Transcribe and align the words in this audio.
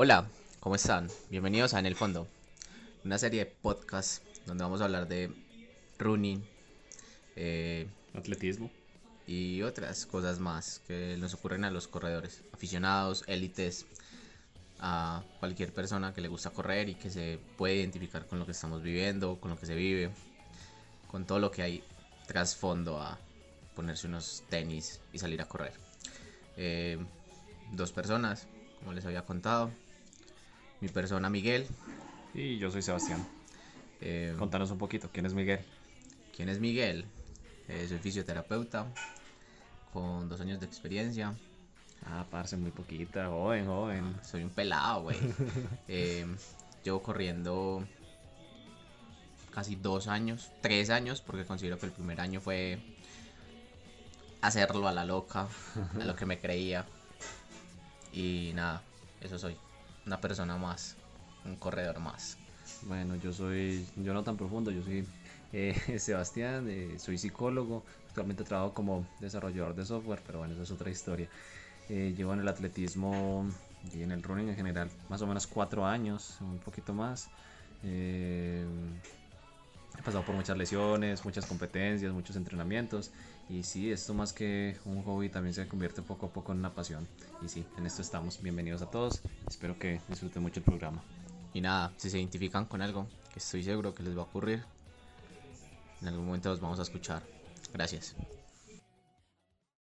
Hola, 0.00 0.28
¿cómo 0.60 0.76
están? 0.76 1.08
Bienvenidos 1.28 1.74
a 1.74 1.80
En 1.80 1.86
el 1.86 1.96
Fondo, 1.96 2.28
una 3.04 3.18
serie 3.18 3.44
de 3.44 3.46
podcasts 3.46 4.22
donde 4.46 4.62
vamos 4.62 4.80
a 4.80 4.84
hablar 4.84 5.08
de 5.08 5.32
running 5.98 6.40
eh, 7.34 7.88
Atletismo. 8.14 8.70
y 9.26 9.62
otras 9.62 10.06
cosas 10.06 10.38
más 10.38 10.82
que 10.86 11.16
nos 11.18 11.34
ocurren 11.34 11.64
a 11.64 11.72
los 11.72 11.88
corredores, 11.88 12.44
aficionados, 12.52 13.24
élites, 13.26 13.86
a 14.78 15.24
cualquier 15.40 15.74
persona 15.74 16.14
que 16.14 16.20
le 16.20 16.28
gusta 16.28 16.50
correr 16.50 16.88
y 16.90 16.94
que 16.94 17.10
se 17.10 17.40
puede 17.56 17.74
identificar 17.74 18.28
con 18.28 18.38
lo 18.38 18.46
que 18.46 18.52
estamos 18.52 18.84
viviendo, 18.84 19.40
con 19.40 19.50
lo 19.50 19.58
que 19.58 19.66
se 19.66 19.74
vive, 19.74 20.12
con 21.08 21.26
todo 21.26 21.40
lo 21.40 21.50
que 21.50 21.62
hay 21.62 21.82
trasfondo 22.28 23.00
a 23.00 23.18
ponerse 23.74 24.06
unos 24.06 24.44
tenis 24.48 25.00
y 25.12 25.18
salir 25.18 25.42
a 25.42 25.48
correr. 25.48 25.72
Eh, 26.56 27.04
dos 27.72 27.90
personas, 27.90 28.46
como 28.78 28.92
les 28.92 29.04
había 29.04 29.22
contado. 29.22 29.72
Mi 30.80 30.88
persona 30.88 31.28
Miguel. 31.28 31.66
Y 32.34 32.58
yo 32.58 32.70
soy 32.70 32.82
Sebastián. 32.82 33.26
Eh, 34.00 34.34
Contanos 34.38 34.70
un 34.70 34.78
poquito, 34.78 35.08
¿quién 35.12 35.26
es 35.26 35.34
Miguel? 35.34 35.60
¿Quién 36.36 36.48
es 36.48 36.60
Miguel? 36.60 37.04
Eh, 37.68 37.86
soy 37.88 37.98
fisioterapeuta 37.98 38.86
con 39.92 40.28
dos 40.28 40.40
años 40.40 40.60
de 40.60 40.66
experiencia. 40.66 41.34
Ah, 42.06 42.24
parce, 42.30 42.56
muy 42.56 42.70
poquita, 42.70 43.26
joven, 43.28 43.66
joven. 43.66 44.16
Soy 44.22 44.44
un 44.44 44.50
pelado, 44.50 45.02
güey. 45.02 45.16
Eh, 45.88 46.26
llevo 46.84 47.02
corriendo 47.02 47.84
casi 49.52 49.74
dos 49.74 50.06
años, 50.06 50.50
tres 50.60 50.90
años, 50.90 51.20
porque 51.20 51.44
considero 51.44 51.78
que 51.78 51.86
el 51.86 51.92
primer 51.92 52.20
año 52.20 52.40
fue 52.40 52.78
hacerlo 54.40 54.86
a 54.86 54.92
la 54.92 55.04
loca, 55.04 55.48
a 56.00 56.04
lo 56.04 56.14
que 56.14 56.26
me 56.26 56.38
creía. 56.38 56.86
Y 58.12 58.52
nada, 58.54 58.82
eso 59.20 59.38
soy. 59.38 59.56
Una 60.08 60.22
persona 60.22 60.56
más, 60.56 60.96
un 61.44 61.56
corredor 61.56 62.00
más. 62.00 62.38
Bueno, 62.80 63.14
yo 63.16 63.30
soy, 63.30 63.86
yo 63.96 64.14
no 64.14 64.24
tan 64.24 64.38
profundo, 64.38 64.70
yo 64.70 64.82
soy 64.82 65.06
eh, 65.52 65.74
Sebastián, 65.98 66.66
eh, 66.70 66.98
soy 66.98 67.18
psicólogo, 67.18 67.84
actualmente 68.06 68.42
trabajo 68.42 68.72
como 68.72 69.06
desarrollador 69.18 69.74
de 69.74 69.84
software, 69.84 70.22
pero 70.24 70.38
bueno, 70.38 70.54
esa 70.54 70.62
es 70.62 70.70
otra 70.70 70.88
historia. 70.90 71.28
Eh, 71.90 72.14
llevo 72.16 72.32
en 72.32 72.40
el 72.40 72.48
atletismo 72.48 73.50
y 73.92 74.02
en 74.02 74.12
el 74.12 74.22
running 74.22 74.48
en 74.48 74.56
general 74.56 74.90
más 75.08 75.20
o 75.20 75.26
menos 75.26 75.46
cuatro 75.46 75.84
años, 75.84 76.40
un 76.40 76.58
poquito 76.58 76.94
más. 76.94 77.30
Pasado 80.08 80.24
por 80.24 80.34
muchas 80.34 80.56
lesiones, 80.56 81.22
muchas 81.26 81.44
competencias, 81.44 82.14
muchos 82.14 82.34
entrenamientos 82.34 83.10
y 83.50 83.62
sí, 83.62 83.92
esto 83.92 84.14
más 84.14 84.32
que 84.32 84.78
un 84.86 85.02
hobby 85.02 85.28
también 85.28 85.52
se 85.52 85.68
convierte 85.68 86.00
poco 86.00 86.24
a 86.24 86.28
poco 86.30 86.52
en 86.52 86.60
una 86.60 86.72
pasión. 86.72 87.06
Y 87.42 87.48
sí, 87.50 87.66
en 87.76 87.84
esto 87.84 88.00
estamos. 88.00 88.40
Bienvenidos 88.40 88.80
a 88.80 88.86
todos. 88.86 89.20
Espero 89.46 89.78
que 89.78 90.00
disfruten 90.08 90.40
mucho 90.40 90.60
el 90.60 90.64
programa. 90.64 91.02
Y 91.52 91.60
nada, 91.60 91.92
si 91.98 92.08
se 92.08 92.16
identifican 92.16 92.64
con 92.64 92.80
algo, 92.80 93.06
que 93.34 93.38
estoy 93.38 93.62
seguro 93.62 93.94
que 93.94 94.02
les 94.02 94.16
va 94.16 94.22
a 94.22 94.24
ocurrir, 94.24 94.64
en 96.00 96.08
algún 96.08 96.24
momento 96.24 96.48
los 96.48 96.60
vamos 96.60 96.78
a 96.78 96.84
escuchar. 96.84 97.22
Gracias. 97.74 98.16